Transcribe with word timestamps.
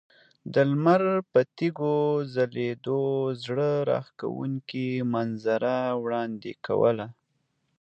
د 0.53 0.55
لمر 0.69 1.01
پر 1.31 1.43
تیږو 1.57 1.97
ځلیدو 2.33 3.01
زړه 3.43 3.71
راښکونکې 3.89 4.87
منظره 5.13 5.77
وړاندې 6.03 6.51
کوله. 6.65 7.07